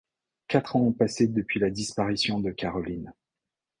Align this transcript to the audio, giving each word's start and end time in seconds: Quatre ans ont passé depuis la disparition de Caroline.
Quatre 0.47 0.77
ans 0.77 0.87
ont 0.87 0.93
passé 0.93 1.27
depuis 1.27 1.59
la 1.59 1.69
disparition 1.69 2.39
de 2.39 2.49
Caroline. 2.49 3.13